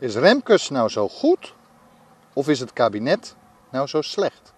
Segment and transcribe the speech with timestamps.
[0.00, 1.54] Is Remkes nou zo goed
[2.32, 3.34] of is het kabinet
[3.70, 4.52] nou zo slecht?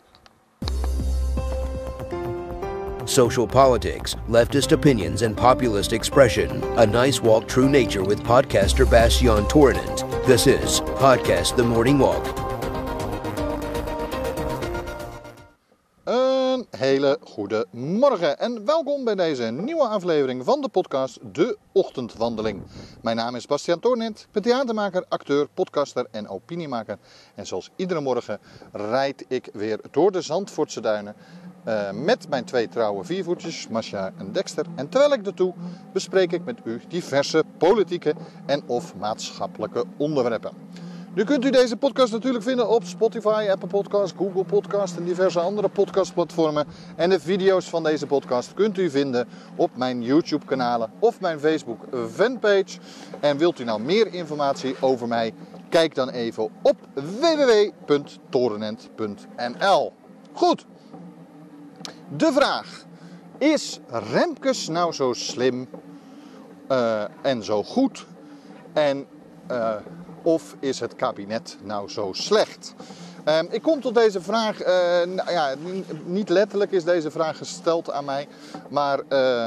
[3.04, 6.62] Social politics, leftist opinions, and populist expression.
[6.78, 10.04] A nice walk through nature with podcaster Bastian Torinent.
[10.26, 12.52] This is Podcast The Morning Walk.
[16.83, 22.62] Hele goede morgen en welkom bij deze nieuwe aflevering van de podcast De Ochtendwandeling.
[23.03, 26.99] Mijn naam is Bastiaan Toornet, ik ben theatermaker, acteur, podcaster en opiniemaker.
[27.35, 28.39] En zoals iedere morgen
[28.73, 31.14] rijd ik weer door de Zandvoortse duinen
[31.68, 34.67] uh, met mijn twee trouwe viervoetjes, Masha en Dexter.
[34.75, 35.53] En terwijl ik dat
[35.92, 38.14] bespreek ik met u diverse politieke
[38.47, 40.53] en of maatschappelijke onderwerpen.
[41.14, 45.41] Nu kunt u deze podcast natuurlijk vinden op Spotify, Apple Podcasts, Google Podcasts en diverse
[45.41, 46.66] andere podcastplatformen.
[46.97, 51.41] En de video's van deze podcast kunt u vinden op mijn YouTube kanalen of mijn
[51.41, 52.78] Facebook fanpage.
[53.20, 55.34] En wilt u nou meer informatie over mij,
[55.69, 59.92] kijk dan even op www.torenent.nl.
[60.33, 60.67] Goed,
[62.17, 62.84] de vraag:
[63.39, 63.81] is
[64.12, 65.69] Remkes nou zo slim
[66.70, 68.06] uh, en zo goed?
[68.72, 69.06] En
[69.50, 69.75] uh,
[70.23, 72.75] of is het kabinet nou zo slecht?
[73.28, 75.55] Uh, ik kom tot deze vraag, uh, ja,
[76.05, 78.28] niet letterlijk is deze vraag gesteld aan mij,
[78.70, 79.45] maar uh,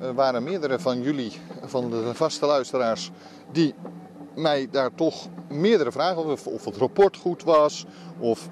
[0.00, 1.32] er waren meerdere van jullie,
[1.64, 3.10] van de vaste luisteraars,
[3.52, 3.74] die
[4.34, 7.84] mij daar toch meerdere vragen of, of het rapport goed was,
[8.18, 8.48] of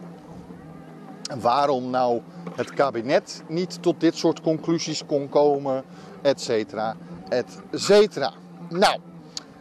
[1.40, 2.20] waarom nou
[2.54, 5.84] het kabinet niet tot dit soort conclusies kon komen,
[6.22, 6.96] et cetera,
[7.28, 8.32] et cetera.
[8.68, 9.00] Nou,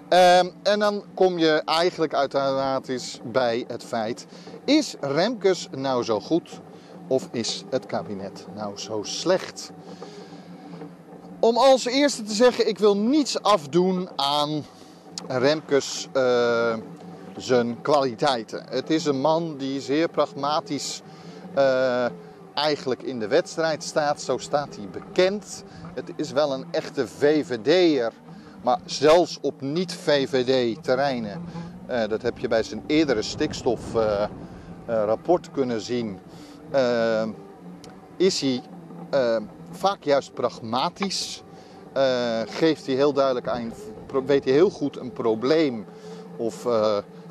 [0.09, 4.25] um, en dan kom je eigenlijk automatisch bij het feit,
[4.65, 6.59] is Remkes nou zo goed
[7.07, 9.71] of is het kabinet nou zo slecht?
[11.39, 14.65] Om als eerste te zeggen, ik wil niets afdoen aan
[15.27, 16.73] Remkes uh,
[17.37, 18.65] zijn kwaliteiten.
[18.69, 21.01] Het is een man die zeer pragmatisch
[21.57, 22.05] uh,
[22.53, 24.21] eigenlijk in de wedstrijd staat.
[24.21, 25.63] Zo staat hij bekend.
[25.93, 28.13] Het is wel een echte VVD'er,
[28.65, 31.41] maar zelfs op niet-VVD-terreinen.
[31.89, 36.19] Uh, dat heb je bij zijn eerdere stikstofrapport uh, kunnen zien.
[38.17, 38.61] is hij
[39.71, 41.43] vaak juist pragmatisch.
[42.45, 43.73] geeft hij heel duidelijk aan,
[44.25, 45.85] weet hij heel goed een probleem
[46.37, 46.67] of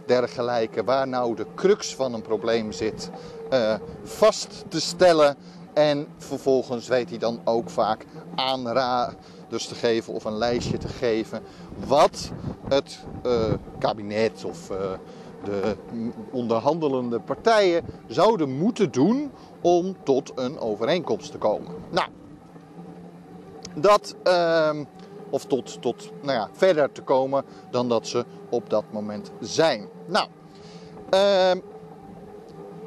[0.07, 3.11] dergelijke, waar nou de crux van een probleem zit,
[4.03, 5.37] vast te stellen.
[5.73, 8.05] En vervolgens weet hij dan ook vaak
[9.55, 11.43] aanraders te geven of een lijstje te geven
[11.87, 12.31] wat
[12.69, 14.77] het uh, kabinet of uh,
[15.45, 15.77] de
[16.31, 21.73] onderhandelende partijen zouden moeten doen om tot een overeenkomst te komen.
[21.91, 22.09] Nou,
[23.75, 24.85] dat, ehm,
[25.31, 29.89] of tot, tot nou ja, verder te komen dan dat ze op dat moment zijn.
[30.07, 30.29] Nou,
[31.11, 31.59] ehm,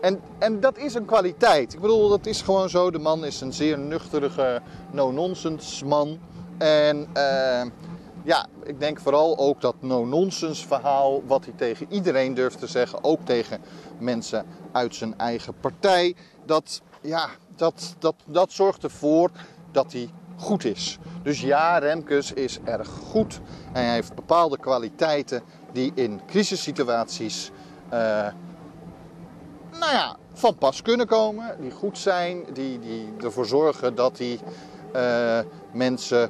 [0.02, 1.74] en, en dat is een kwaliteit.
[1.74, 2.92] Ik bedoel, dat is gewoon zo.
[2.92, 4.62] De man is een zeer nuchterige,
[4.92, 6.20] no-nonsense man.
[6.58, 7.62] En uh,
[8.24, 13.04] ja, ik denk vooral ook dat no-nonsense verhaal, wat hij tegen iedereen durft te zeggen,
[13.04, 13.62] ook tegen
[14.00, 16.16] mensen uit zijn eigen partij,
[16.46, 19.32] dat, ja, dat, dat, dat zorgt ervoor
[19.72, 20.98] dat hij goed is.
[21.24, 23.40] Dus ja, Remkes is erg goed.
[23.74, 25.42] En hij heeft bepaalde kwaliteiten
[25.72, 27.52] die in crisissituaties
[27.94, 28.28] uh,
[29.80, 34.40] nou ja, van pas kunnen komen, die goed zijn, die, die ervoor zorgen dat die
[34.96, 35.40] uh,
[35.74, 36.30] mensen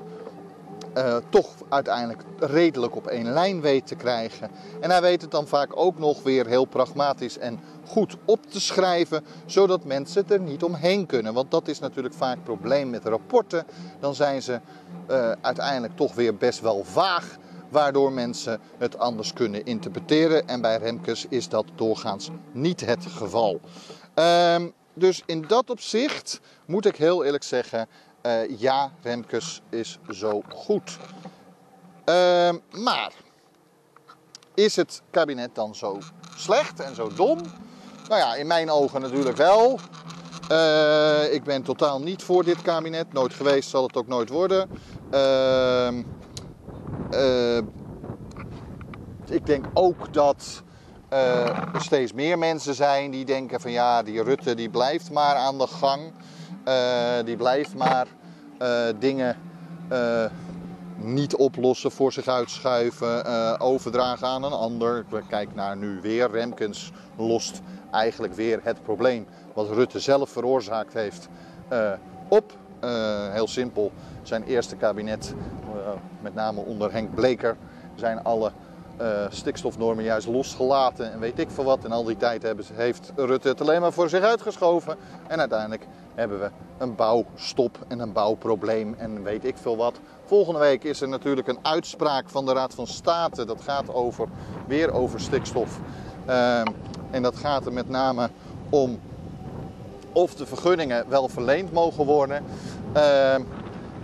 [0.97, 4.49] uh, toch uiteindelijk redelijk op één lijn weet te krijgen.
[4.79, 8.59] En hij weet het dan vaak ook nog weer heel pragmatisch en goed op te
[8.59, 11.33] schrijven, zodat mensen er niet omheen kunnen.
[11.33, 13.65] Want dat is natuurlijk vaak het probleem met rapporten.
[13.99, 14.59] Dan zijn ze
[15.09, 17.37] uh, uiteindelijk toch weer best wel vaag
[17.69, 20.47] waardoor mensen het anders kunnen interpreteren.
[20.47, 23.59] En bij Remkes is dat doorgaans niet het geval.
[24.15, 27.87] Um, dus in dat opzicht moet ik heel eerlijk zeggen,
[28.27, 30.97] uh, ja, Remkes is zo goed.
[32.05, 33.11] Um, maar
[34.53, 35.99] is het kabinet dan zo
[36.35, 37.39] slecht en zo dom?
[38.07, 39.79] Nou ja, in mijn ogen natuurlijk wel.
[40.51, 43.13] Uh, ik ben totaal niet voor dit kabinet.
[43.13, 44.69] Nooit geweest, zal het ook nooit worden.
[45.13, 45.91] Uh,
[47.11, 47.57] uh,
[49.29, 50.63] ik denk ook dat
[51.09, 55.57] er steeds meer mensen zijn die denken van ja, die Rutte die blijft maar aan
[55.57, 56.11] de gang.
[57.25, 58.07] Die blijft maar
[58.99, 59.37] dingen
[60.95, 65.05] niet oplossen, voor zich uitschuiven, overdragen aan een ander.
[65.27, 66.31] Kijk naar nu weer.
[66.31, 67.61] Remkens lost
[67.91, 71.27] eigenlijk weer het probleem wat Rutte zelf veroorzaakt heeft
[72.27, 72.53] op.
[73.31, 75.33] heel simpel, zijn eerste kabinet,
[76.21, 77.57] met name onder Henk Bleker,
[77.95, 78.51] zijn alle
[79.01, 81.83] uh, stikstofnormen juist losgelaten en weet ik veel wat.
[81.83, 84.97] En al die tijd hebben, heeft Rutte het alleen maar voor zich uitgeschoven.
[85.27, 89.99] En uiteindelijk hebben we een bouwstop en een bouwprobleem en weet ik veel wat.
[90.25, 93.45] Volgende week is er natuurlijk een uitspraak van de Raad van State.
[93.45, 94.27] Dat gaat over,
[94.67, 95.79] weer over stikstof.
[96.27, 96.59] Uh,
[97.11, 98.29] en dat gaat er met name
[98.69, 98.99] om
[100.11, 102.43] of de vergunningen wel verleend mogen worden.
[102.95, 103.33] Uh,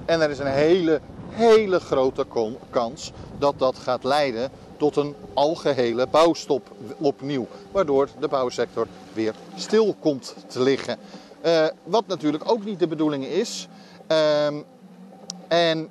[0.05, 0.99] en er is een hele,
[1.29, 2.25] hele grote
[2.69, 4.49] kans dat dat gaat leiden
[4.83, 7.47] tot een algehele bouwstop opnieuw.
[7.71, 10.97] Waardoor de bouwsector weer stil komt te liggen.
[11.45, 13.67] Uh, wat natuurlijk ook niet de bedoeling is.
[14.11, 14.45] Uh,
[15.47, 15.89] en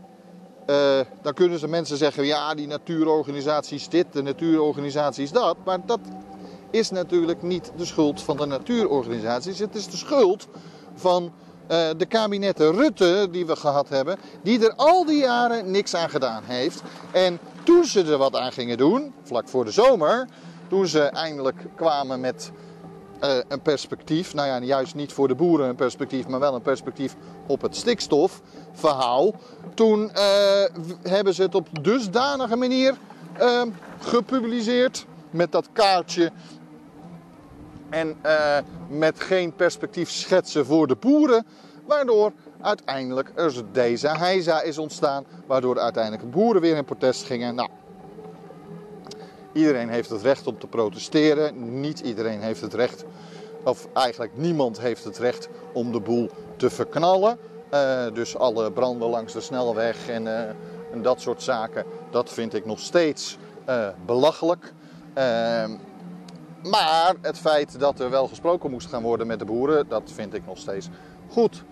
[0.66, 5.56] uh, dan kunnen ze mensen zeggen, ja die natuurorganisaties dit, de natuurorganisaties dat.
[5.64, 6.00] Maar dat
[6.70, 9.58] is natuurlijk niet de schuld van de natuurorganisaties.
[9.58, 10.48] Het is de schuld
[10.94, 15.94] van uh, de kabinetten Rutte die we gehad hebben, die er al die jaren niks
[15.94, 16.82] aan gedaan heeft.
[17.12, 20.28] En toen ze er wat aan gingen doen, vlak voor de zomer,
[20.68, 22.52] toen ze eindelijk kwamen met
[23.24, 26.62] uh, een perspectief, nou ja, juist niet voor de boeren een perspectief, maar wel een
[26.62, 27.16] perspectief
[27.46, 29.34] op het stikstofverhaal.
[29.74, 30.10] Toen uh,
[31.02, 32.94] hebben ze het op dusdanige manier
[33.40, 33.62] uh,
[33.98, 36.32] gepubliceerd met dat kaartje
[37.90, 38.16] en
[38.88, 41.46] met geen perspectief schetsen voor de boeren,
[41.86, 42.32] waardoor
[42.62, 47.54] uiteindelijk er deze heisa is ontstaan, waardoor uiteindelijk de boeren weer in protest gingen.
[47.54, 47.68] Nou,
[49.52, 53.04] iedereen heeft het recht om te protesteren, niet iedereen heeft het recht,
[53.64, 57.38] of eigenlijk niemand heeft het recht om de boel te verknallen.
[57.74, 60.40] Uh, dus alle branden langs de snelweg en, uh,
[60.92, 63.38] en, dat soort zaken, dat vind ik nog steeds
[64.06, 64.72] belachelijk.
[66.62, 70.34] Maar het feit dat er wel gesproken moest gaan worden met de boeren, dat vind
[70.34, 70.88] ik nog steeds
[71.28, 71.64] goed.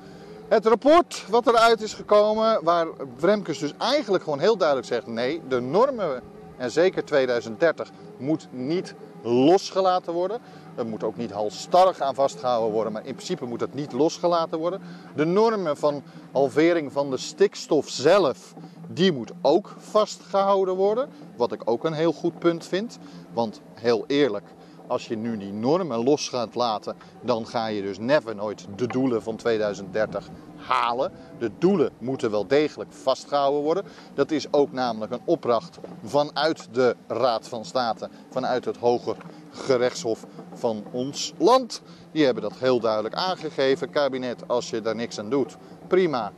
[0.51, 2.87] Het rapport wat eruit is gekomen, waar
[3.17, 6.23] Wremkes dus eigenlijk gewoon heel duidelijk zegt: nee, de normen,
[6.57, 10.41] en zeker 2030, moet niet losgelaten worden.
[10.77, 14.59] Er moet ook niet halstarrig aan vastgehouden worden, maar in principe moet het niet losgelaten
[14.59, 14.81] worden.
[15.17, 16.03] De normen van
[16.33, 18.55] halvering van de stikstof zelf,
[18.89, 21.09] die moet ook vastgehouden worden.
[21.37, 22.99] Wat ik ook een heel goed punt vind.
[23.33, 24.45] Want heel eerlijk,
[24.91, 28.87] als je nu die normen los gaat laten, dan ga je dus never nooit de
[28.87, 31.13] doelen van 2030 halen.
[31.39, 33.85] De doelen moeten wel degelijk vastgehouden worden.
[34.15, 39.17] Dat is ook namelijk een opdracht vanuit de Raad van State, vanuit het Hoger
[39.51, 41.83] Gerechtshof van ons land.
[42.13, 43.91] Die hebben dat heel duidelijk aangegeven.
[43.91, 45.57] Kabinet, als je daar niks aan doet,
[45.87, 46.33] prima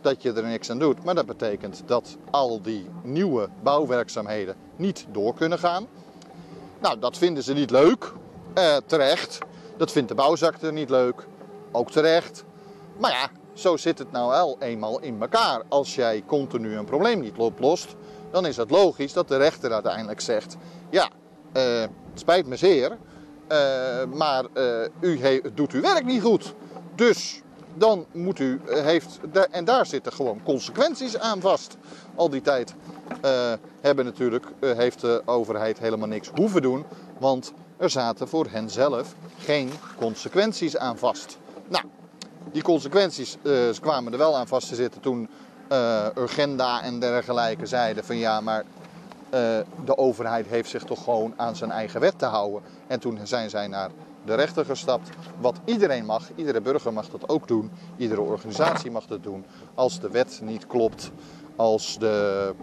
[0.00, 1.04] dat je er niks aan doet.
[1.04, 5.86] Maar dat betekent dat al die nieuwe bouwwerkzaamheden niet door kunnen gaan.
[6.82, 8.12] Nou, dat vinden ze niet leuk.
[8.58, 9.38] Uh, terecht.
[9.76, 11.26] Dat vindt de bouwsector niet leuk.
[11.72, 12.44] Ook terecht.
[12.98, 15.62] Maar ja, zo zit het nou wel eenmaal in elkaar.
[15.68, 17.96] Als jij continu een probleem niet oplost,
[18.30, 20.56] dan is het logisch dat de rechter uiteindelijk zegt:
[20.90, 21.10] Ja,
[21.56, 22.90] uh, het spijt me zeer,
[23.48, 24.44] uh, maar
[25.00, 26.54] u doet uw werk niet goed.
[26.94, 27.41] Dus
[27.74, 29.20] dan moet u, heeft,
[29.50, 31.76] en daar zitten gewoon consequenties aan vast.
[32.14, 32.74] Al die tijd
[33.24, 36.84] uh, hebben natuurlijk, uh, heeft de overheid helemaal niks hoeven doen.
[37.18, 41.38] Want er zaten voor hen zelf geen consequenties aan vast.
[41.68, 41.84] Nou,
[42.52, 43.36] die consequenties
[43.80, 45.28] kwamen er wel aan vast te zitten toen
[46.18, 48.64] Urgenda en dergelijke zeiden van ja, maar
[49.84, 52.62] de overheid heeft zich toch gewoon aan zijn eigen wet te houden.
[52.86, 53.90] En toen zijn zij naar
[54.24, 55.08] de rechter gestapt.
[55.40, 59.44] Wat iedereen mag, iedere burger mag dat ook doen, iedere organisatie mag dat doen.
[59.74, 61.10] Als de wet niet klopt,
[61.56, 62.54] als de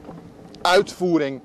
[0.62, 1.42] uitvoering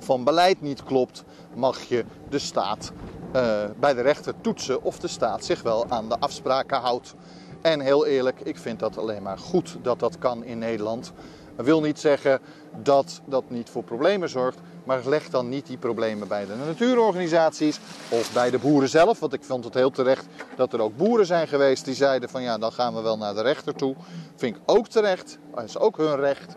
[0.00, 1.24] van beleid niet klopt,
[1.54, 2.92] mag je de staat
[3.36, 7.14] uh, bij de rechter toetsen of de staat zich wel aan de afspraken houdt.
[7.60, 11.12] En heel eerlijk, ik vind dat alleen maar goed dat dat kan in Nederland.
[11.56, 12.40] Dat wil niet zeggen
[12.82, 17.80] dat dat niet voor problemen zorgt, maar leg dan niet die problemen bij de natuurorganisaties
[18.08, 19.18] of bij de boeren zelf.
[19.18, 22.42] Want ik vond het heel terecht dat er ook boeren zijn geweest die zeiden van
[22.42, 23.94] ja, dan gaan we wel naar de rechter toe.
[24.36, 26.54] Vind ik ook terecht, dat is ook hun recht.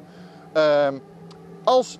[0.57, 0.87] Uh,
[1.63, 1.97] als,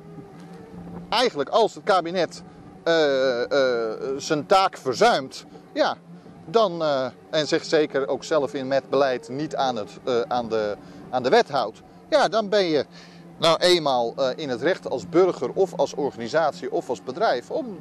[1.10, 2.44] eigenlijk als het kabinet
[2.88, 5.98] uh, uh, zijn taak verzuimt, ja,
[6.46, 10.76] dan, uh, en zich zeker ook zelf in met beleid niet aan, het, aan, de,
[11.10, 12.86] aan de wet houdt, ja, dan ben je
[13.38, 17.80] nou eenmaal in het recht als burger of als organisatie of als bedrijf om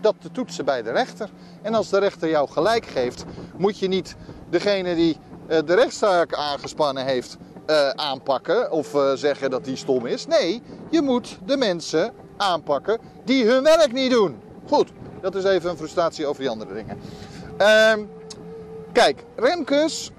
[0.00, 1.30] dat te toetsen bij de rechter.
[1.62, 3.24] En als de rechter jou gelijk geeft,
[3.56, 4.16] moet je niet
[4.50, 7.36] degene die de rechtszaak aangespannen heeft
[7.94, 10.26] aanpakken of zeggen dat die stom is.
[10.26, 14.40] Nee, je moet de mensen aanpakken die hun werk niet doen.
[14.68, 14.88] Goed,
[15.20, 16.98] dat is even een frustratie over die andere dingen.
[17.60, 18.06] Uh,
[18.92, 20.10] kijk, Remkes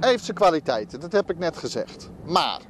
[0.00, 2.08] heeft zijn kwaliteiten, dat heb ik net gezegd.
[2.24, 2.60] Maar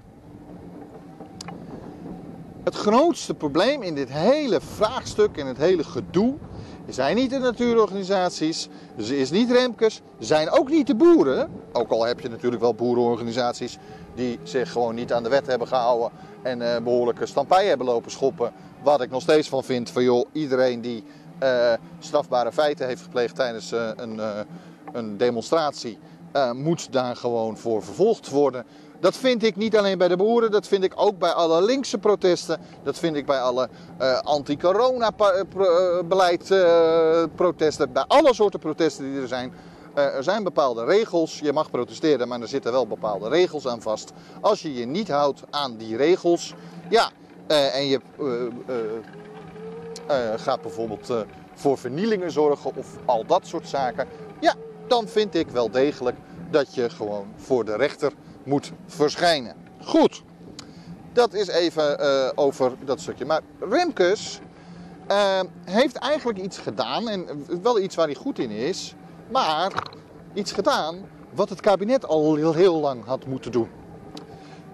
[2.64, 6.34] het grootste probleem in dit hele vraagstuk en het hele gedoe
[6.88, 11.50] zijn niet de natuurorganisaties, ze is niet Remkes, zijn ook niet de boeren.
[11.72, 13.78] Ook al heb je natuurlijk wel boerenorganisaties
[14.14, 16.10] die zich gewoon niet aan de wet hebben gehouden
[16.42, 18.52] en uh, behoorlijke stampij hebben lopen schoppen.
[18.82, 21.04] Wat ik nog steeds van vind van joh, iedereen die
[21.42, 24.20] uh, strafbare feiten heeft gepleegd tijdens uh, een,
[24.92, 25.98] een, demonstratie,
[26.52, 28.64] moet daar gewoon voor vervolgd worden.
[29.02, 31.98] Dat vind ik niet alleen bij de boeren, dat vind ik ook bij alle linkse
[31.98, 32.60] protesten.
[32.82, 33.68] Dat vind ik bij alle
[34.00, 37.92] uh, anti-corona-beleid uh, protesten.
[37.92, 39.52] Bij alle soorten protesten die er zijn.
[39.94, 41.38] Er zijn bepaalde regels.
[41.38, 44.12] Je mag protesteren, maar er zitten wel bepaalde regels aan vast.
[44.40, 46.54] Als je je niet houdt aan die regels,
[46.88, 47.10] ja,
[47.46, 48.00] en je
[50.36, 51.12] gaat bijvoorbeeld
[51.54, 54.08] voor vernielingen zorgen of al dat soort zaken,
[54.40, 54.54] ja,
[54.86, 56.16] dan vind ik wel degelijk
[56.50, 58.12] dat je gewoon voor de rechter
[58.44, 59.54] moet verschijnen.
[59.84, 60.22] Goed,
[61.12, 63.24] dat is even uh, over dat stukje.
[63.24, 64.40] Maar Remkes
[65.10, 68.94] uh, heeft eigenlijk iets gedaan, en wel iets waar hij goed in is,
[69.30, 69.72] maar
[70.34, 70.96] iets gedaan
[71.34, 73.68] wat het kabinet al heel, heel lang had moeten doen.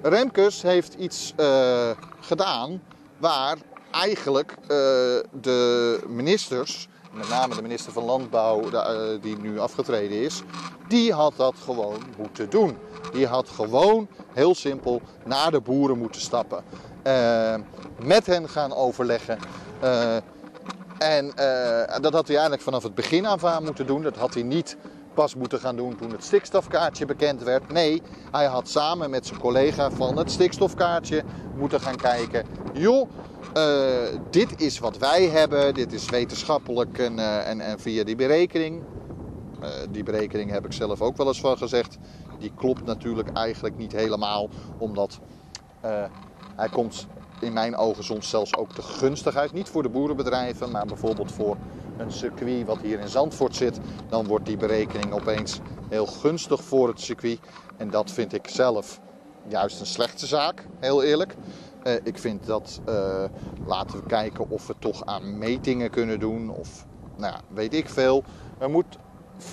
[0.02, 2.82] Remkes heeft iets uh, gedaan
[3.18, 3.56] waar
[3.90, 4.56] eigenlijk
[5.40, 8.62] de ministers met name de minister van Landbouw,
[9.20, 10.42] die nu afgetreden is,
[10.88, 12.76] die had dat gewoon moeten doen.
[13.12, 16.64] Die had gewoon heel simpel naar de boeren moeten stappen.
[17.06, 17.54] Uh,
[18.02, 19.38] met hen gaan overleggen.
[19.82, 20.16] Uh,
[20.98, 21.32] en
[22.00, 24.02] dat had hij eigenlijk vanaf het begin af aan moeten doen.
[24.02, 24.76] Dat had hij niet
[25.14, 27.72] pas moeten gaan doen toen het stikstofkaartje bekend werd.
[27.72, 31.22] Nee, hij had samen met zijn collega van het stikstofkaartje
[31.56, 32.46] moeten gaan kijken.
[32.72, 33.08] Joh,
[34.30, 38.82] dit is wat wij hebben, dit is wetenschappelijk en, uh, en, en via die berekening.
[39.62, 41.98] Uh, die berekening heb ik zelf ook wel eens van gezegd
[42.38, 45.20] die klopt natuurlijk eigenlijk niet helemaal, omdat
[46.56, 47.06] hij komt
[47.40, 49.52] in mijn ogen soms zelfs ook te gunstig uit.
[49.52, 51.56] Niet voor de boerenbedrijven, maar bijvoorbeeld voor
[51.96, 53.78] een circuit wat hier in Zandvoort zit.
[54.08, 57.38] Dan wordt die berekening opeens heel gunstig voor het circuit.
[57.76, 59.00] En dat vind ik zelf
[59.48, 61.34] juist een slechte zaak, heel eerlijk.
[61.88, 63.24] Uh, ik vind dat, uh,
[63.66, 66.50] laten we kijken of we toch aan metingen kunnen doen.
[66.50, 68.24] Of, nou ja, weet ik veel.
[68.58, 68.98] Er, moet,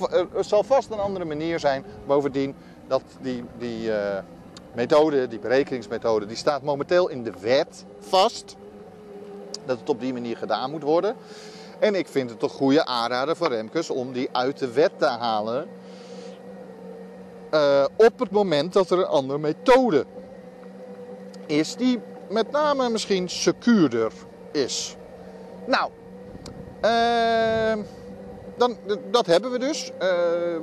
[0.10, 1.84] er zal vast een andere manier zijn.
[2.06, 2.56] Bovendien,
[2.88, 4.18] dat die, die uh,
[4.74, 8.56] methode, die berekeningsmethode, die staat momenteel in de wet vast.
[9.66, 11.16] Dat het op die manier gedaan moet worden.
[11.80, 15.06] En ik vind het een goede aanrader voor Remkes om die uit de wet te
[15.06, 15.68] halen.
[17.96, 20.06] Op het moment dat er een andere methode
[21.46, 24.12] is die met name misschien secuurder
[24.52, 24.96] is.
[25.66, 25.90] Nou,
[26.82, 27.84] uh,
[28.58, 28.78] dan,
[29.12, 29.90] dat hebben we dus.
[29.90, 30.00] Uh,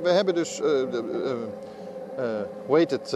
[0.03, 0.67] we hebben dus uh,
[2.65, 3.15] hoe heet het,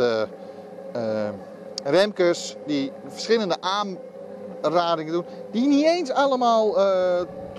[1.83, 6.73] Remkes, die verschillende aanradingen doen, die niet eens allemaal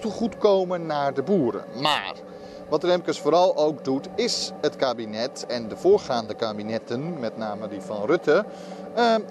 [0.00, 1.64] te goed komen naar de boeren.
[1.80, 2.14] Maar
[2.68, 7.80] wat Remkes vooral ook doet, is het kabinet en de voorgaande kabinetten, met name die
[7.80, 8.44] van Rutte,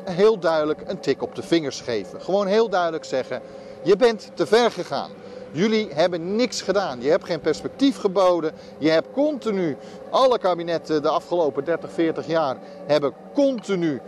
[0.04, 2.22] heel duidelijk een tik op de vingers geven.
[2.22, 3.42] Gewoon heel duidelijk zeggen,
[3.84, 5.10] je bent te ver gegaan.
[5.52, 7.02] Jullie hebben niks gedaan.
[7.02, 8.52] Je hebt geen perspectief geboden.
[8.78, 9.78] Je hebt continu,
[10.10, 14.00] alle kabinetten de afgelopen 30, 40 jaar hebben continu uh,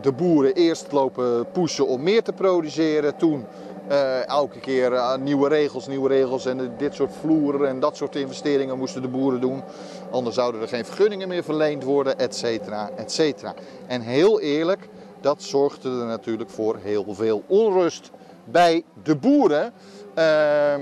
[0.00, 3.16] de boeren eerst lopen pushen om meer te produceren.
[3.16, 3.46] Toen
[3.90, 8.16] uh, elke keer uh, nieuwe regels, nieuwe regels en dit soort vloeren en dat soort
[8.16, 9.62] investeringen moesten de boeren doen.
[10.10, 13.54] Anders zouden er geen vergunningen meer verleend worden, et cetera, et cetera.
[13.86, 14.88] En heel eerlijk,
[15.20, 18.10] dat zorgde er natuurlijk voor heel veel onrust
[18.44, 19.72] bij de boeren.
[20.18, 20.74] Uh,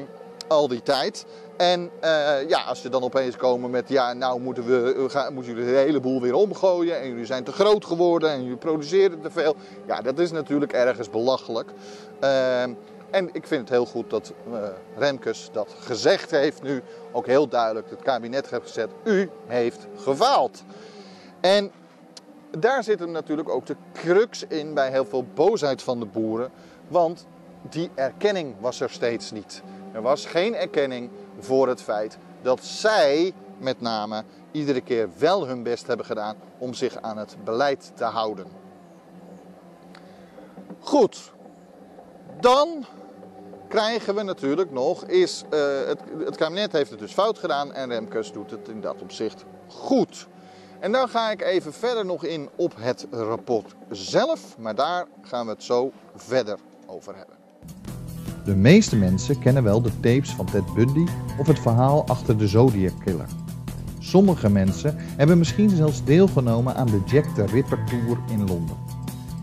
[0.49, 1.27] al die tijd.
[1.57, 1.91] En
[2.49, 5.79] ja, als ze dan opeens komen met, ja, nou moeten we, gaan, moeten jullie de
[5.79, 9.57] hele boel weer omgooien en jullie zijn te groot geworden en jullie produceren te veel.
[9.87, 11.71] Ja, dat is natuurlijk ergens belachelijk.
[13.11, 14.59] En ik vind het heel goed dat uh,
[14.97, 16.83] Remkes dat gezegd heeft nu,
[17.13, 20.65] ook heel duidelijk het kabinet heeft gezet, u heeft gefaald.
[21.41, 21.71] En
[22.51, 26.51] daar zit hem natuurlijk ook de crux in bij heel veel boosheid van de boeren,
[26.89, 27.27] want
[27.71, 29.63] die erkenning was er steeds niet.
[29.93, 35.63] Er was geen erkenning voor het feit dat zij met name iedere keer wel hun
[35.63, 38.47] best hebben gedaan om zich aan het beleid te houden.
[40.81, 41.33] Goed,
[42.41, 42.85] dan
[43.69, 47.89] krijgen we natuurlijk nog, is, uh, het, het kabinet heeft het dus fout gedaan en
[47.89, 50.27] Remkes doet het in dat opzicht goed.
[50.81, 55.47] En dan ga ik even verder nog in op het rapport zelf, maar daar gaan
[55.47, 57.37] we het zo verder over hebben.
[58.45, 61.07] De meeste mensen kennen wel de tapes van Ted Bundy
[61.39, 63.29] of het verhaal achter de Zodiac Killer.
[63.99, 68.86] Sommige mensen hebben misschien zelfs deelgenomen aan de Jack the Ripper Tour in Londen.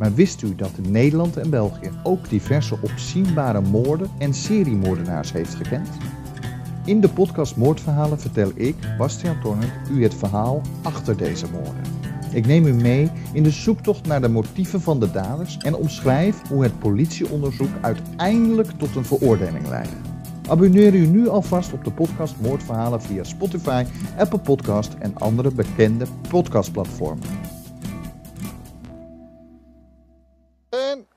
[0.03, 5.89] Maar wist u dat Nederland en België ook diverse opzienbare moorden en seriemoordenaars heeft gekend?
[6.85, 11.81] In de podcast Moordverhalen vertel ik, Bastiaan Tornert, u het verhaal achter deze moorden.
[12.33, 16.47] Ik neem u mee in de zoektocht naar de motieven van de daders en omschrijf
[16.47, 19.95] hoe het politieonderzoek uiteindelijk tot een veroordeling leidde.
[20.49, 23.85] Abonneer u nu alvast op de podcast Moordverhalen via Spotify,
[24.17, 27.52] Apple Podcast en andere bekende podcastplatformen.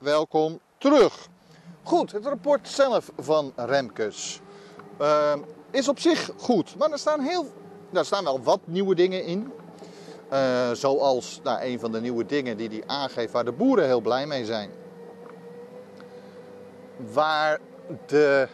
[0.07, 1.27] Welkom terug.
[1.83, 4.41] Goed, het rapport zelf van Remkes
[5.01, 5.33] uh,
[5.71, 7.45] is op zich goed, maar er staan, heel,
[7.93, 9.51] er staan wel wat nieuwe dingen in.
[10.33, 14.01] Uh, zoals nou, een van de nieuwe dingen die hij aangeeft waar de boeren heel
[14.01, 14.69] blij mee zijn.
[17.13, 17.59] Waar
[18.05, 18.47] de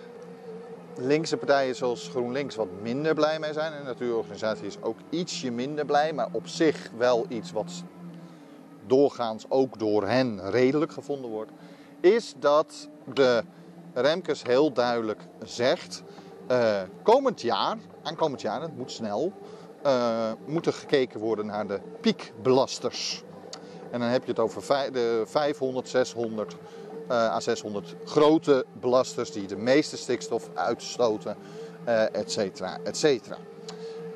[0.98, 3.74] linkse partijen zoals GroenLinks wat minder blij mee zijn.
[3.74, 7.83] En de natuurorganisatie is ook ietsje minder blij, maar op zich wel iets wat
[8.93, 11.51] doorgaans ook door hen redelijk gevonden wordt.
[12.00, 13.43] Is dat de
[13.93, 16.03] Remkes heel duidelijk zegt:
[16.51, 19.33] uh, komend jaar, aankomend jaar, het moet snel,
[19.85, 23.23] uh, moet er gekeken worden naar de piekbelasters.
[23.91, 26.55] En dan heb je het over de 500, 600
[27.09, 31.35] uh, à 600 grote belasters die de meeste stikstof uitstoten,
[31.88, 33.38] uh, et cetera, et cetera.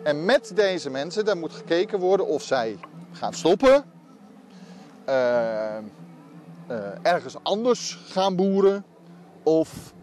[0.04, 2.78] En met deze mensen, daar moet gekeken worden of zij
[3.12, 3.86] gaan stoppen,
[7.02, 8.86] ergens anders gaan boeren,
[9.44, 9.94] of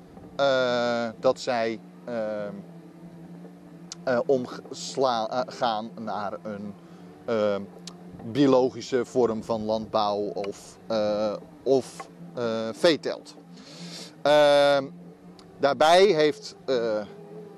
[1.21, 1.81] dat zij
[4.27, 6.75] omgaan naar een
[8.25, 10.79] biologische vorm van landbouw of,
[11.63, 12.09] of
[12.73, 13.35] veetelt.
[14.27, 14.79] Uh,
[15.59, 16.57] daarbij heeft,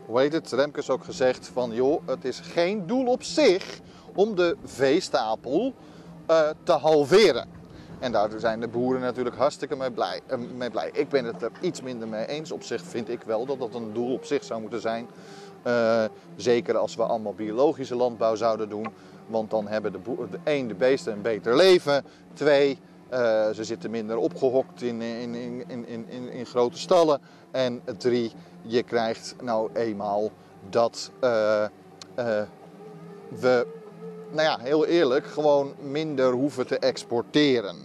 [0.06, 3.80] hoe heet het, Remkes ook gezegd van joh, het is geen doel op zich
[4.14, 5.74] om de veestapel
[6.30, 7.48] uh, te halveren.
[7.98, 10.20] En daar zijn de boeren natuurlijk hartstikke mee blij,
[10.56, 10.90] mee blij.
[10.92, 12.50] Ik ben het er iets minder mee eens.
[12.52, 15.08] Op zich vind ik wel dat dat een doel op zich zou moeten zijn.
[16.36, 18.86] zeker als we allemaal biologische landbouw zouden doen.
[19.26, 19.98] Want dan hebben de,
[20.30, 22.04] de, één, de beesten een beter leven.
[22.32, 22.78] Twee,
[23.54, 25.34] ze zitten minder opgehokt in, in,
[25.66, 27.20] in, in, grote stallen.
[27.50, 30.30] En drie, je krijgt nou eenmaal
[30.70, 31.10] dat
[33.28, 33.66] we,
[34.36, 37.76] nou ja, heel eerlijk, gewoon minder hoeven te exporteren.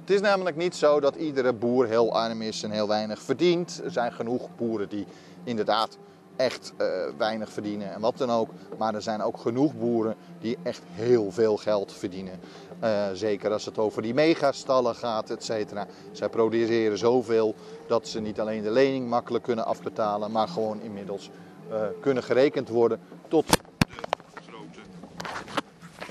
[0.00, 3.80] Het is namelijk niet zo dat iedere boer heel arm is en heel weinig verdient.
[3.84, 5.06] Er zijn genoeg boeren die
[5.44, 5.98] inderdaad
[6.36, 6.86] echt uh,
[7.18, 8.48] weinig verdienen en wat dan ook.
[8.78, 12.40] Maar er zijn ook genoeg boeren die echt heel veel geld verdienen.
[12.84, 15.86] Uh, zeker als het over die megastallen gaat, et cetera.
[16.12, 17.54] Zij produceren zoveel
[17.86, 21.30] dat ze niet alleen de lening makkelijk kunnen afbetalen, maar gewoon inmiddels
[21.70, 23.44] uh, kunnen gerekend worden tot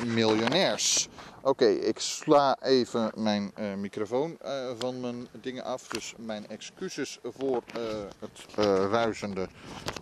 [0.05, 1.09] miljonairs.
[1.41, 5.87] Oké, ik sla even mijn uh, microfoon uh, van mijn dingen af.
[5.87, 7.83] Dus mijn excuses voor uh,
[8.19, 9.47] het ruisende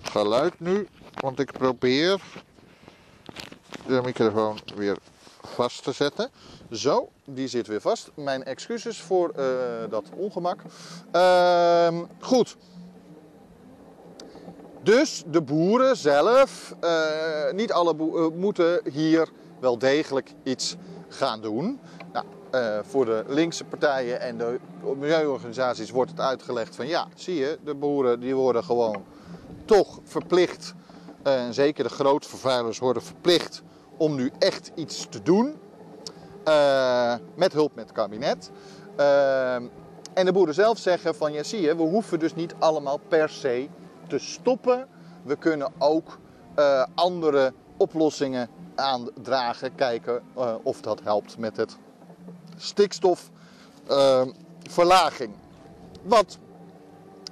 [0.02, 0.88] geluid nu.
[1.20, 2.22] Want ik probeer
[3.88, 4.98] de microfoon weer
[5.42, 6.30] vast te zetten.
[6.72, 8.12] Zo, die zit weer vast.
[8.16, 9.34] Mijn excuses voor
[9.90, 10.62] dat ongemak.
[11.12, 12.58] Ehm, goed.
[14.84, 16.76] Dus de boeren zelf,
[17.52, 20.76] niet alle boeren, moeten hier wel degelijk iets
[21.08, 21.80] gaan doen.
[22.14, 24.60] Nou, uh, voor de linkse partijen en de
[24.98, 29.04] milieuorganisaties wordt het uitgelegd van ja, zie je, de boeren die worden gewoon
[29.66, 30.74] toch verplicht,
[31.24, 33.62] uh, en zeker de grootvervuilers worden verplicht
[33.98, 35.56] om nu echt iets te doen.
[36.48, 38.52] Uh, met hulp met het kabinet.
[40.14, 43.30] en de boeren zelf zeggen van ja, zie je, we hoeven dus niet allemaal per
[43.30, 43.68] se
[44.08, 44.88] te stoppen.
[45.24, 46.18] We kunnen ook
[46.96, 51.78] andere oplossingen aandragen, kijken uh, of dat helpt met het
[52.58, 55.34] stikstofverlaging.
[56.04, 56.38] Wat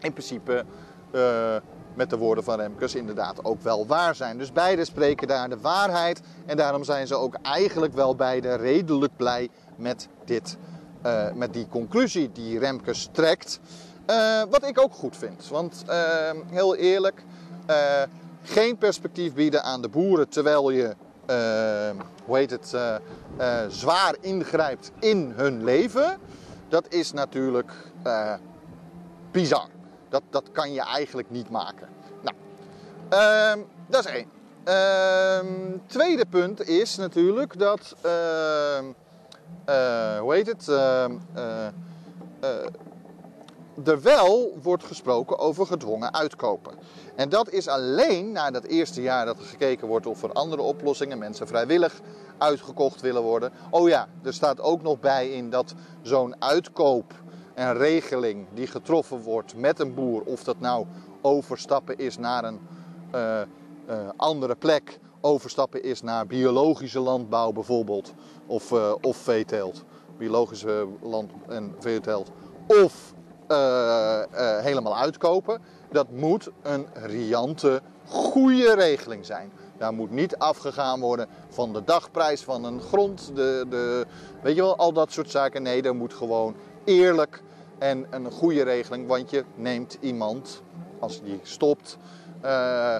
[0.01, 0.65] in principe
[1.11, 1.55] uh,
[1.93, 4.37] met de woorden van Remkes inderdaad ook wel waar zijn.
[4.37, 9.15] Dus beide spreken daar de waarheid en daarom zijn ze ook eigenlijk wel beide redelijk
[9.15, 10.57] blij met, dit,
[11.33, 13.59] met die conclusie die Remkes trekt.
[14.49, 15.83] wat ik ook goed vind, want
[16.49, 17.23] heel eerlijk
[18.45, 20.95] geen perspectief bieden aan de boeren terwijl je
[21.29, 22.95] uh, hoe heet het, uh,
[23.39, 26.17] uh, zwaar ingrijpt in hun leven,
[26.69, 27.71] dat is natuurlijk
[29.31, 29.67] bizar.
[30.09, 31.87] Dat, dat kan je eigenlijk niet maken.
[32.21, 32.35] Nou,
[33.09, 34.29] ehm, dat is één.
[34.63, 38.85] Ehm, tweede punt is natuurlijk dat, ehm,
[40.19, 40.67] hoe heet het,
[43.87, 46.73] er wel wordt gesproken over gedwongen uitkopen.
[47.15, 50.61] En dat is alleen na dat eerste jaar dat er gekeken wordt of er andere
[50.61, 52.01] oplossingen, mensen vrijwillig
[52.37, 53.51] uitgekocht willen worden.
[53.69, 57.13] Oh ja, er staat ook nog bij in dat zo'n uitkoop
[57.53, 60.85] en regeling die getroffen wordt met een boer, of dat nou
[61.21, 62.59] overstappen is naar een
[63.15, 63.41] uh,
[63.89, 68.13] uh, andere plek, overstappen is naar biologische landbouw bijvoorbeeld,
[68.45, 69.83] of, uh, of veeteelt,
[70.17, 72.31] biologische land- en veeteelt,
[72.67, 73.13] of
[74.61, 75.61] helemaal uitkopen.
[75.91, 79.51] Dat moet een riante, goede regeling zijn.
[79.77, 84.05] Daar moet niet afgegaan worden van de dagprijs van een grond, de, de,
[84.41, 85.63] weet je wel, al dat soort zaken.
[85.63, 87.43] Nee, er moet gewoon eerlijk
[87.77, 90.61] en een goede regeling, want je neemt iemand,
[90.99, 91.97] als die stopt,
[92.43, 92.95] uh,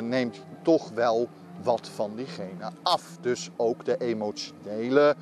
[0.00, 1.28] neemt toch wel
[1.62, 3.16] wat van diegene af.
[3.20, 5.14] Dus ook de emotionele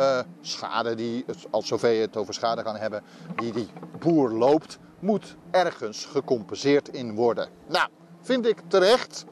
[0.00, 3.02] uh, schade, die, als zover je het over schade kan hebben,
[3.36, 7.48] die die boer loopt, moet ergens gecompenseerd in worden.
[7.66, 7.88] Nou,
[8.20, 9.24] vind ik terecht.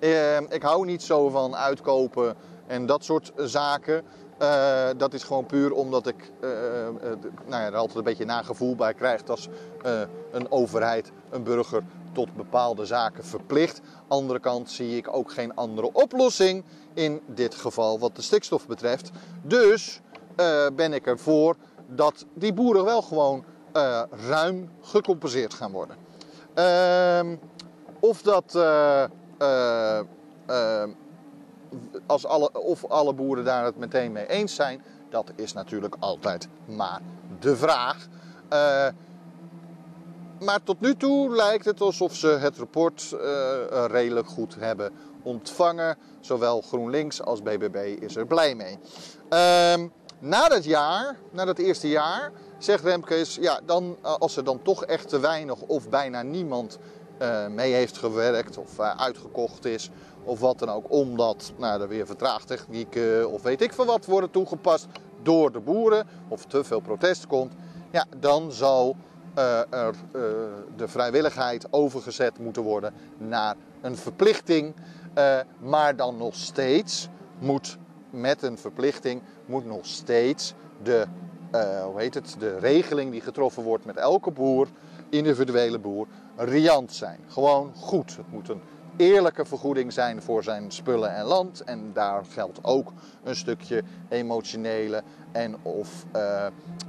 [0.00, 4.02] Uh, ik hou niet zo van uitkopen en dat soort zaken.
[4.42, 6.32] Uh, dat is gewoon puur omdat ik
[7.46, 9.48] nou ja, er altijd een beetje nagevoel bij krijg als
[10.30, 11.82] een overheid een burger
[12.18, 13.80] tot bepaalde zaken verplicht.
[14.08, 19.10] Andere kant zie ik ook geen andere oplossing in dit geval wat de stikstof betreft.
[19.42, 20.00] Dus
[20.72, 23.44] ben ik ervoor dat die boeren wel gewoon
[24.28, 25.96] ruim gecompenseerd gaan worden.
[26.54, 27.36] Ehm,
[28.00, 28.54] of dat
[32.06, 36.48] als alle, of alle boeren daar het meteen mee eens zijn, dat is natuurlijk altijd
[36.64, 37.00] maar
[37.40, 38.06] de vraag.
[40.40, 45.96] Maar tot nu toe lijkt het alsof ze het rapport uh, redelijk goed hebben ontvangen.
[46.20, 48.78] Zowel GroenLinks als BBB is er blij mee.
[49.30, 49.86] Uh,
[50.20, 54.84] na dat jaar, na dat eerste jaar, zegt Remkes, ja, dan, als er dan toch
[54.84, 56.78] echt te weinig of bijna niemand
[57.22, 59.90] uh, mee heeft gewerkt of uitgekocht is
[60.24, 64.30] of wat dan ook, omdat nou, er weer vertraagtechnieken of weet ik veel wat worden
[64.30, 64.86] toegepast
[65.22, 67.52] door de boeren of te veel protest komt,
[67.90, 68.96] ja, dan zal
[69.70, 69.94] er
[70.76, 74.74] de vrijwilligheid overgezet moeten worden naar een verplichting,
[75.58, 77.78] maar dan nog steeds moet
[78.10, 81.06] met een verplichting moet nog steeds de,
[81.84, 84.68] hoe heet het, de regeling die getroffen wordt met elke boer,
[85.08, 87.20] individuele boer, riant zijn.
[87.26, 88.16] Gewoon goed.
[88.16, 88.62] Het moet een
[88.96, 91.60] eerlijke vergoeding zijn voor zijn spullen en land.
[91.60, 92.92] En daar geldt ook
[93.24, 96.04] een stukje emotionele en of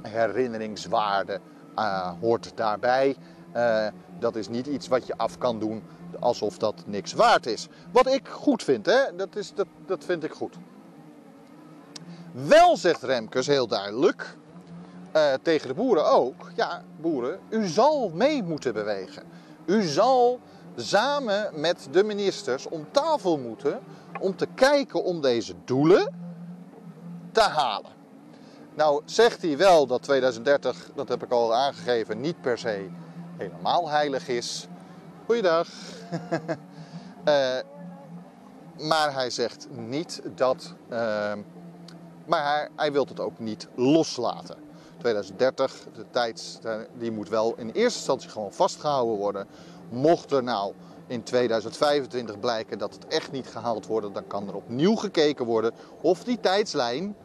[0.02, 1.40] herinneringswaarde
[1.80, 3.16] uh, hoort daarbij.
[3.56, 3.86] Uh,
[4.18, 5.82] dat is niet iets wat je af kan doen
[6.18, 7.68] alsof dat niks waard is.
[7.92, 9.16] Wat ik goed vind, hè?
[9.16, 10.56] Dat, is, dat, dat vind ik goed.
[12.32, 14.36] Wel zegt Remkes heel duidelijk,
[15.16, 19.22] uh, tegen de boeren ook: ja, boeren, u zal mee moeten bewegen.
[19.64, 20.40] U zal
[20.76, 23.80] samen met de ministers om tafel moeten
[24.20, 26.14] om te kijken om deze doelen
[27.32, 27.99] te halen.
[28.80, 32.88] Nou zegt hij wel dat 2030, dat heb ik al aangegeven, niet per se
[33.36, 34.66] helemaal heilig is.
[35.26, 35.68] Goeiedag.
[37.28, 37.58] uh,
[38.90, 40.74] maar hij zegt niet dat.
[40.90, 41.32] Uh,
[42.26, 44.56] maar hij, hij wil het ook niet loslaten.
[44.98, 46.60] 2030, de tijd,
[46.98, 49.46] die moet wel in eerste instantie gewoon vastgehouden worden.
[49.88, 50.72] Mocht er nou
[51.06, 55.72] in 2025 blijken dat het echt niet gehaald wordt, dan kan er opnieuw gekeken worden
[56.00, 57.16] of die tijdslijn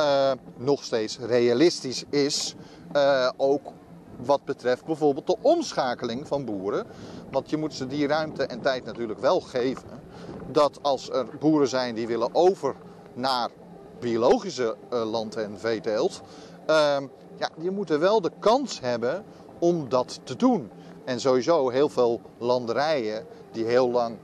[0.00, 2.54] uh, nog steeds realistisch is.
[2.96, 3.72] Uh, ook
[4.16, 6.86] wat betreft bijvoorbeeld de omschakeling van boeren.
[7.30, 9.88] Want je moet ze die ruimte en tijd natuurlijk wel geven.
[10.52, 12.74] Dat als er boeren zijn die willen over
[13.14, 13.50] naar
[14.00, 16.22] biologische uh, land- en veeteelt.
[17.38, 19.24] ja, die moeten wel de kans hebben
[19.58, 20.70] om dat te doen.
[21.04, 24.16] En sowieso heel veel landerijen die heel lang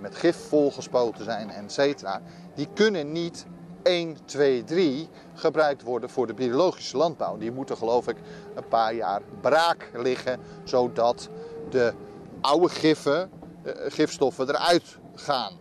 [0.00, 2.22] met gif volgespoten zijn, et cetera,
[2.54, 3.46] die kunnen niet
[3.82, 7.38] 1, 2, 3 gebruikt worden voor de biologische landbouw.
[7.38, 8.16] Die moeten geloof ik
[8.54, 11.28] een paar jaar braak liggen, zodat
[11.70, 11.92] de
[12.40, 13.30] oude giffen,
[13.64, 15.52] uh, gifstoffen eruit gaan.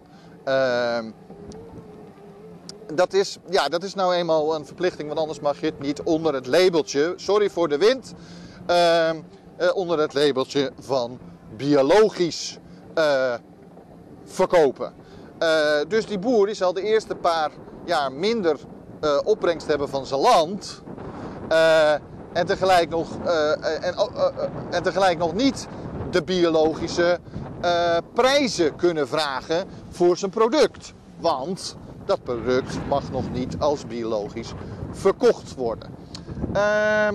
[0.48, 1.12] Uh,
[2.94, 6.02] dat is, ja, dat is nou eenmaal een verplichting, want anders mag je het niet
[6.02, 8.14] onder het labeltje, sorry voor de wind,
[8.70, 9.10] uh,
[9.60, 11.20] uh, onder het labeltje van
[11.58, 12.58] biologisch
[12.98, 13.34] uh,
[14.26, 14.94] verkopen.
[15.40, 15.50] Uh,
[15.88, 17.52] dus die boer die zal de eerste paar
[17.86, 18.58] jaar minder
[19.24, 20.82] opbrengst hebben van zijn land.
[22.34, 23.08] en, tegelijk nog,
[23.82, 23.96] en,
[24.70, 25.68] en tegelijk nog niet
[26.12, 27.20] de biologische
[28.14, 30.94] prijzen kunnen vragen voor zijn product.
[31.20, 34.54] Want dat product mag nog niet als biologisch
[34.92, 35.90] verkocht worden.
[36.56, 37.08] Uh,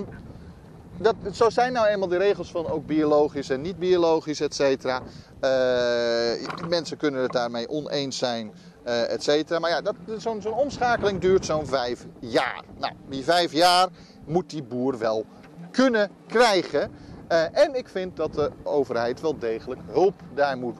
[0.98, 5.02] dat, zo zijn nou eenmaal de regels van ook biologisch en niet biologisch, et cetera.
[5.40, 8.52] Eh, mensen kunnen het daarmee oneens zijn,
[8.86, 9.58] uh, et cetera.
[9.58, 9.82] Maar ja,
[10.18, 12.62] zo'n omschakeling duurt zo'n vijf jaar.
[12.78, 13.88] Nou, die vijf jaar
[14.24, 15.24] moet die boer wel
[15.70, 16.90] kunnen krijgen.
[17.32, 20.76] Uh, en ik vind dat de overheid wel degelijk hulp daar moet,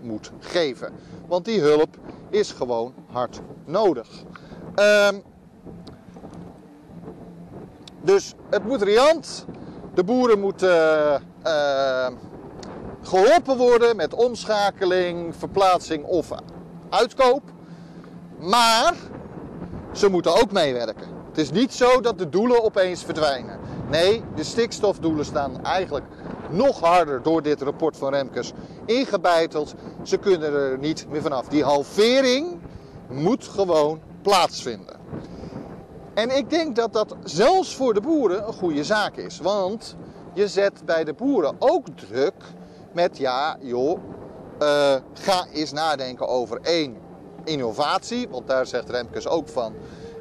[0.00, 0.92] moet geven.
[1.26, 1.96] Want die hulp
[2.30, 4.08] is gewoon hard nodig.
[4.76, 5.08] Uh,
[8.00, 9.44] dus het moet riant.
[9.94, 12.06] De boeren moeten uh,
[13.02, 16.30] geholpen worden met omschakeling, verplaatsing of
[16.90, 17.42] uitkoop.
[18.38, 18.94] Maar
[19.92, 21.06] ze moeten ook meewerken.
[21.28, 23.58] Het is niet zo dat de doelen opeens verdwijnen.
[23.90, 26.06] Nee, de stikstofdoelen staan eigenlijk
[26.50, 28.52] nog harder door dit rapport van Remkes
[28.84, 29.74] ingebeiteld.
[30.02, 31.48] Ze kunnen er niet meer vanaf.
[31.48, 32.58] Die halvering
[33.08, 34.97] moet gewoon plaatsvinden.
[36.18, 39.38] En ik denk dat dat zelfs voor de boeren een goede zaak is.
[39.38, 39.96] Want
[40.34, 42.34] je zet bij de boeren ook druk
[42.92, 43.98] met ja, joh,
[44.62, 46.96] uh, ga eens nadenken over één
[47.44, 48.28] innovatie.
[48.28, 49.74] Want daar zegt Remkes ook van.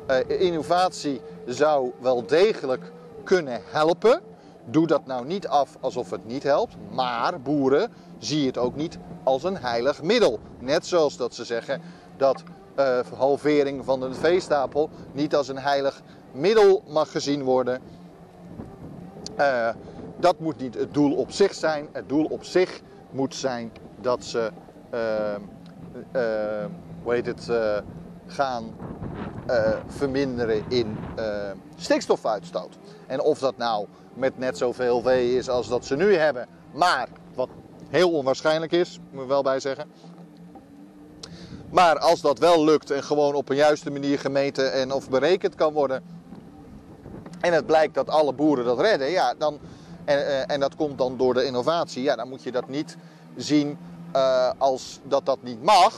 [0.09, 2.91] Uh, innovatie zou wel degelijk
[3.23, 4.21] kunnen helpen.
[4.65, 6.75] Doe dat nou niet af alsof het niet helpt.
[6.91, 10.39] Maar boeren zie het ook niet als een heilig middel.
[10.59, 11.81] Net zoals dat ze zeggen
[12.17, 12.43] dat
[12.79, 17.81] uh, halvering van de veestapel niet als een heilig middel mag gezien worden.
[19.39, 19.69] Uh,
[20.19, 21.87] dat moet niet het doel op zich zijn.
[21.91, 24.51] Het doel op zich moet zijn dat ze
[24.93, 25.35] uh,
[27.03, 27.51] hoe heet het,
[28.27, 28.75] gaan
[29.87, 30.97] verminderen in
[31.75, 32.77] stikstofuitstoot.
[33.07, 37.07] En of dat nou met net zoveel V is als dat ze nu hebben, maar
[37.35, 37.49] wat
[37.89, 39.91] heel onwaarschijnlijk is, moet ik wel bij zeggen.
[41.69, 45.55] Maar als dat wel lukt en gewoon op een juiste manier gemeten en of berekend
[45.55, 46.03] kan worden.
[47.39, 49.59] En het blijkt dat alle boeren dat redden, ja, dan,
[50.05, 52.97] en, eh, en dat komt dan door de innovatie, ja, dan moet je dat niet
[53.35, 53.77] zien
[54.15, 55.93] uh, als dat dat niet mag.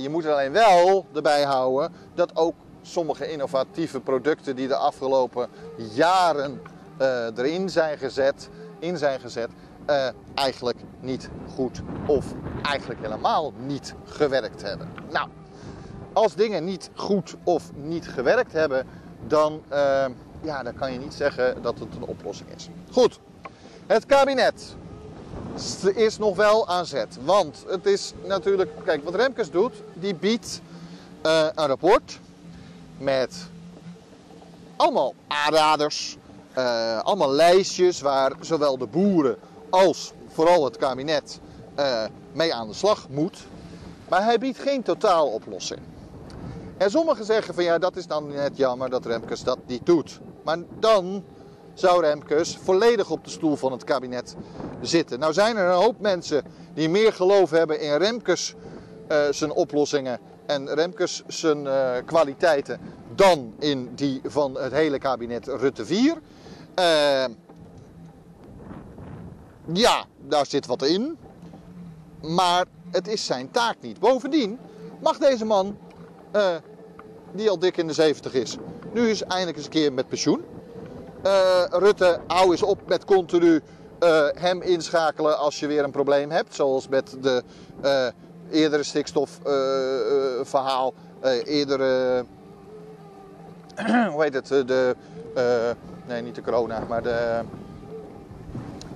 [0.00, 5.48] Je moet er alleen wel erbij houden dat ook sommige innovatieve producten die de afgelopen
[5.76, 6.60] jaren
[7.00, 9.48] uh, erin zijn gezet, in zijn gezet,
[9.90, 12.26] uh, eigenlijk niet goed of
[12.62, 14.88] eigenlijk helemaal niet gewerkt hebben.
[15.10, 15.28] Nou,
[16.12, 18.86] als dingen niet goed of niet gewerkt hebben,
[19.26, 20.04] dan, uh,
[20.42, 22.68] ja, dan kan je niet zeggen dat het een oplossing is.
[22.90, 23.20] Goed,
[23.86, 24.76] het kabinet
[25.94, 27.18] is nog wel aan zet.
[27.24, 30.60] Want het is natuurlijk, kijk, wat Remkes doet, die biedt
[31.26, 32.20] uh, een rapport
[32.98, 33.36] met
[34.76, 36.16] allemaal aanraders,
[37.02, 39.38] allemaal lijstjes waar zowel de boeren
[39.70, 41.40] als vooral het kabinet
[41.78, 43.46] uh, mee aan de slag moet.
[44.08, 45.80] Maar hij biedt geen totaaloplossing.
[46.76, 50.20] En sommigen zeggen van ja, dat is dan net jammer dat Remkes dat niet doet.
[50.44, 51.24] Maar dan
[51.74, 54.36] zou Remkes volledig op de stoel van het kabinet
[54.80, 55.18] zitten.
[55.18, 56.42] Nou zijn er een hoop mensen
[56.74, 58.54] die meer geloof hebben in Remkes
[59.08, 62.80] uh, zijn oplossingen en Remkes zijn uh, kwaliteiten
[63.14, 66.16] dan in die van het hele kabinet Rutte 4.
[66.78, 67.24] Uh,
[69.72, 71.18] ja, daar zit wat in.
[72.20, 74.00] Maar het is zijn taak niet.
[74.00, 74.58] Bovendien
[75.00, 75.78] mag deze man,
[76.36, 76.54] uh,
[77.32, 78.56] die al dik in de 70 is,
[78.92, 80.44] nu is eindelijk eens een keer met pensioen.
[81.24, 83.62] Uh, Rutte, hou eens op met continu
[84.02, 86.54] uh, hem inschakelen als je weer een probleem hebt.
[86.54, 87.42] Zoals met de
[88.50, 90.94] eerdere stikstofverhaal,
[91.44, 92.24] eerdere,
[94.12, 94.96] hoe heet het, de,
[96.06, 97.40] nee niet de corona, maar de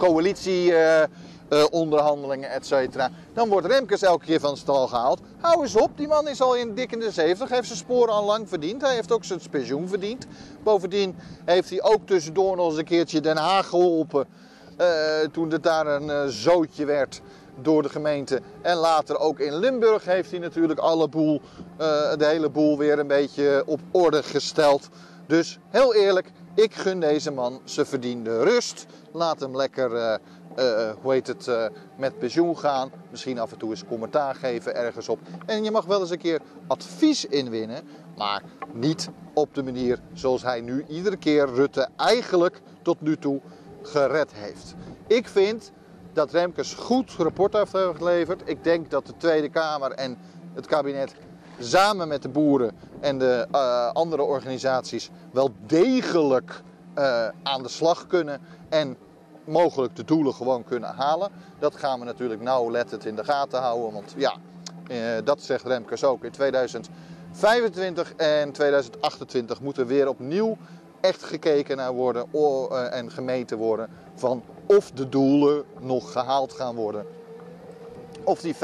[0.06, 3.10] coalitieonderhandelingen, uh, et cetera.
[3.32, 5.20] Dan wordt Remkes elke keer van stal gehaald.
[5.40, 8.14] Hou eens op, die man is al in dik in de 70, heeft zijn sporen
[8.14, 8.82] al lang verdiend.
[8.82, 10.26] Hij heeft ook zijn pensioen verdiend.
[10.62, 14.26] Bovendien heeft hij ook tussendoor nog eens een keertje Den Haag geholpen.
[14.80, 14.86] Uh,
[15.32, 17.20] toen het daar een uh, zootje werd
[17.60, 18.40] door de gemeente.
[18.62, 21.40] En later ook in Limburg heeft hij natuurlijk alle boel,
[22.16, 24.88] de hele boel weer een beetje op orde gesteld.
[25.26, 28.86] Dus heel eerlijk, ik gun deze man zijn verdiende rust.
[29.12, 30.14] Laat hem lekker, uh,
[30.58, 32.90] uh, hoe heet het, met pensioen gaan.
[33.10, 35.18] Misschien af en toe eens commentaar geven ergens op.
[35.46, 37.84] En je mag wel eens een keer advies inwinnen.
[38.16, 43.40] Maar niet op de manier zoals hij nu iedere keer Rutte eigenlijk tot nu toe
[43.82, 44.74] gered heeft.
[45.06, 45.72] Ik vind
[46.12, 48.42] dat Remkes goed rapport heeft geleverd.
[48.44, 50.18] Ik denk dat de Tweede Kamer en
[50.54, 51.14] het kabinet
[51.58, 56.62] samen met de boeren en de uh, andere organisaties wel degelijk
[56.98, 58.96] uh, aan de slag kunnen en
[59.44, 61.30] mogelijk de doelen gewoon kunnen halen.
[61.58, 64.36] Dat gaan we natuurlijk nauwlettend in de gaten houden, want ja,
[64.90, 66.24] uh, dat zegt Remkes ook.
[66.24, 70.56] In 2025 en 2028 moeten weer opnieuw
[71.00, 72.26] echt gekeken naar worden
[72.90, 77.06] en gemeten worden van of de doelen nog gehaald gaan worden.
[78.24, 78.58] Of die 50%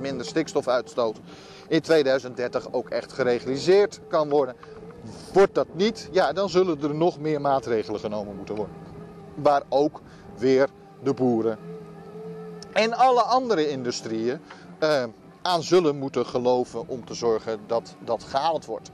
[0.00, 1.20] minder stikstofuitstoot
[1.68, 4.54] in 2030 ook echt gerealiseerd kan worden.
[5.32, 8.76] Wordt dat niet, ja, dan zullen er nog meer maatregelen genomen moeten worden.
[9.34, 10.00] Waar ook
[10.36, 10.68] weer
[11.02, 11.58] de boeren
[12.72, 14.40] en alle andere industrieën
[14.82, 15.04] uh,
[15.42, 18.90] aan zullen moeten geloven om te zorgen dat dat gehaald wordt.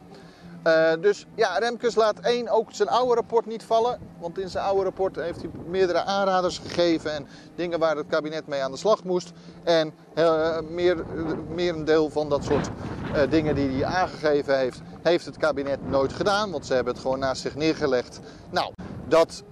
[0.66, 3.98] Uh, dus ja, Remkes laat één ook zijn oude rapport niet vallen.
[4.20, 8.46] Want in zijn oude rapport heeft hij meerdere aanraders gegeven en dingen waar het kabinet
[8.46, 9.33] mee aan de slag moest.
[9.62, 11.05] En uh, meer,
[11.48, 12.68] meer een deel van dat soort
[13.14, 16.50] uh, dingen die hij aangegeven heeft, heeft het kabinet nooit gedaan.
[16.50, 18.20] Want ze hebben het gewoon naast zich neergelegd.
[18.50, 18.72] Nou,
[19.09, 19.42] dat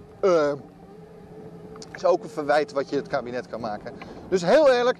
[1.95, 3.93] is ook een verwijt wat je het kabinet kan maken.
[4.29, 4.97] Dus heel eerlijk,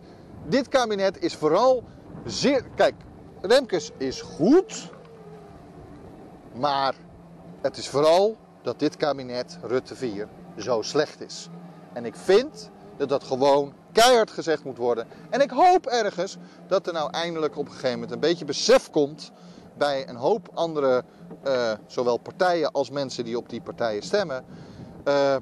[0.47, 1.83] dit kabinet is vooral
[2.25, 2.63] zeer.
[2.75, 2.95] Kijk,
[3.41, 4.91] Remkes is goed.
[6.55, 6.95] Maar
[7.61, 11.49] het is vooral dat dit kabinet, Rutte 4, zo slecht is.
[11.93, 15.07] En ik vind dat dat gewoon keihard gezegd moet worden.
[15.29, 16.37] En ik hoop ergens
[16.67, 19.31] dat er nou eindelijk op een gegeven moment een beetje besef komt
[19.77, 21.03] bij een hoop andere,
[21.47, 24.45] uh, zowel partijen als mensen die op die partijen stemmen.
[25.07, 25.35] Uh,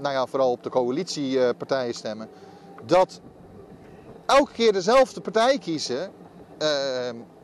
[0.00, 2.28] nou ja, vooral op de coalitiepartijen stemmen.
[2.86, 3.20] Dat
[4.26, 6.12] elke keer dezelfde partij kiezen.
[6.62, 6.68] Uh,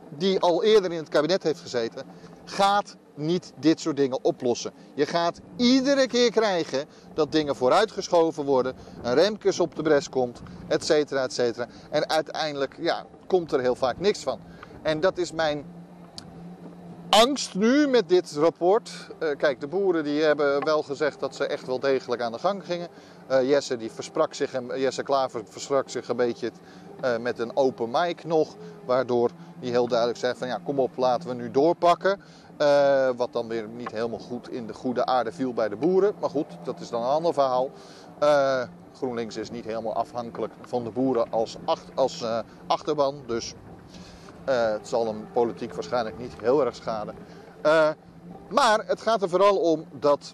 [0.09, 2.03] die al eerder in het kabinet heeft gezeten,
[2.45, 4.71] gaat niet dit soort dingen oplossen.
[4.93, 10.41] Je gaat iedere keer krijgen dat dingen vooruitgeschoven worden, een remkus op de bres komt,
[10.67, 11.67] et cetera, et cetera.
[11.89, 14.39] En uiteindelijk ja, komt er heel vaak niks van.
[14.81, 15.65] En dat is mijn
[17.09, 18.91] angst nu met dit rapport.
[19.19, 22.39] Uh, kijk, de boeren die hebben wel gezegd dat ze echt wel degelijk aan de
[22.39, 22.87] gang gingen.
[23.31, 26.51] Uh, Jesse, die versprak zich, Jesse Klaver versprak zich een beetje
[27.03, 28.55] uh, met een open mic nog.
[28.85, 32.21] Waardoor hij heel duidelijk zegt van ja, kom op, laten we nu doorpakken.
[33.15, 36.13] Wat dan weer niet helemaal goed in de goede aarde viel bij de boeren.
[36.19, 37.69] Maar goed, dat is dan een ander verhaal.
[38.93, 41.57] GroenLinks is niet helemaal afhankelijk van de boeren als,
[41.95, 42.25] als
[42.67, 43.23] achterban.
[43.25, 43.53] Dus
[44.45, 47.15] het zal hem politiek waarschijnlijk niet heel erg schaden.
[48.49, 50.33] maar het gaat er vooral om dat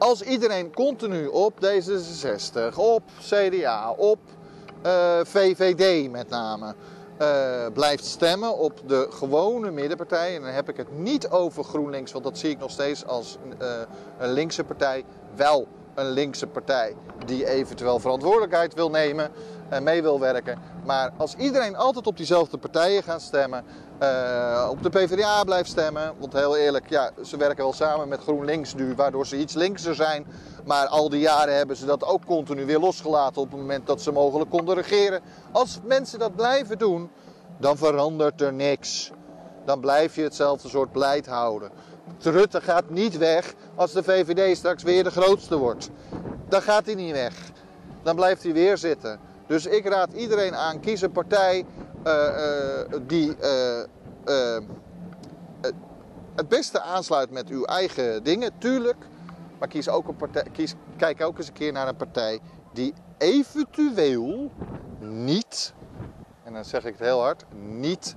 [0.00, 4.18] als iedereen continu op D66, op CDA, op
[4.86, 6.74] uh, VVD met name
[7.22, 10.36] uh, blijft stemmen op de gewone middenpartij.
[10.36, 13.38] En dan heb ik het niet over GroenLinks, want dat zie ik nog steeds als
[13.62, 13.68] uh,
[14.18, 15.04] een linkse partij.
[15.34, 16.94] Wel een linkse partij
[17.26, 19.30] die eventueel verantwoordelijkheid wil nemen
[19.70, 20.58] en mee wil werken.
[20.84, 23.64] Maar als iedereen altijd op diezelfde partijen gaat stemmen,
[24.02, 26.12] uh, op de PvdA blijft stemmen.
[26.18, 29.94] Want heel eerlijk, ja, ze werken wel samen met GroenLinks nu, waardoor ze iets linkser
[29.94, 30.26] zijn.
[30.64, 34.02] Maar al die jaren hebben ze dat ook continu weer losgelaten op het moment dat
[34.02, 35.20] ze mogelijk konden regeren.
[35.52, 37.10] Als mensen dat blijven doen,
[37.58, 39.10] dan verandert er niks.
[39.64, 41.70] Dan blijf je hetzelfde soort beleid houden.
[42.18, 45.90] Rutte gaat niet weg als de VVD straks weer de grootste wordt.
[46.48, 47.34] Dan gaat hij niet weg.
[48.02, 49.20] Dan blijft hij weer zitten.
[49.50, 51.64] Dus ik raad iedereen aan, kies een partij
[52.06, 54.58] uh, uh, die uh,
[56.34, 59.06] het beste aansluit met uw eigen dingen, tuurlijk.
[59.58, 60.46] Maar kies ook een partij,
[60.96, 62.40] kijk ook eens een keer naar een partij
[62.72, 64.50] die eventueel
[64.98, 65.74] niet,
[66.44, 68.16] en dan zeg ik het heel hard, niet,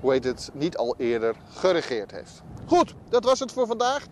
[0.00, 2.42] hoe heet het, niet al eerder geregeerd heeft.
[2.66, 4.06] Goed, dat was het voor vandaag.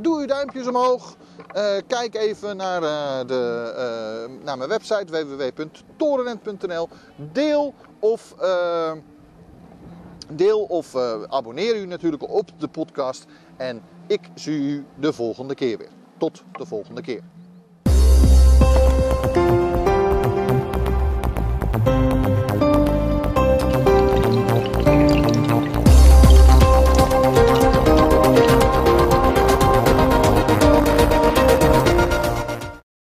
[0.00, 1.16] Doe uw duimpjes omhoog.
[1.56, 6.88] Uh, kijk even naar, uh, de, naar mijn website www.torenent.nl.
[7.32, 8.34] Deel of,
[10.30, 10.94] deel of
[11.28, 13.24] abonneer u natuurlijk op de podcast.
[13.56, 15.90] En ik zie u de volgende keer weer.
[16.18, 17.22] Tot de volgende keer.